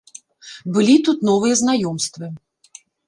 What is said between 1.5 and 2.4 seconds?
знаёмствы.